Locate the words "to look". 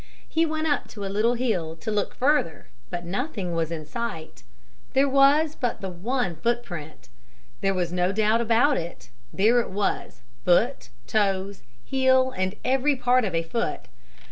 1.75-2.15